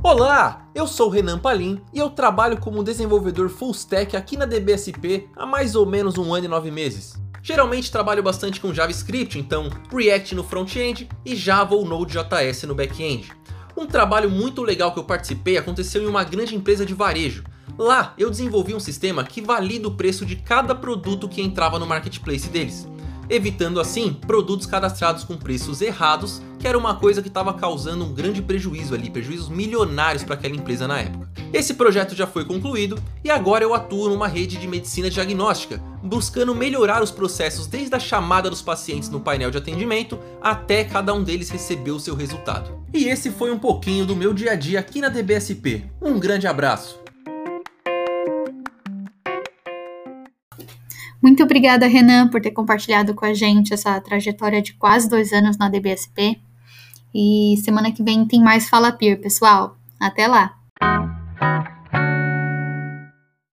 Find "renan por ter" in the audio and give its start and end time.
51.86-52.52